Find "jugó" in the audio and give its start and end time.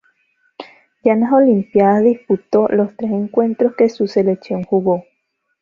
4.63-5.05